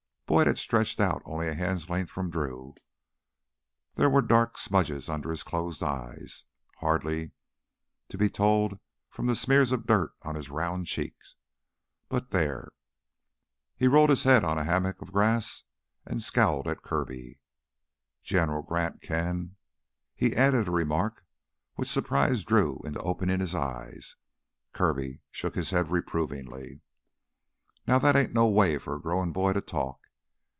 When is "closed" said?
5.43-5.83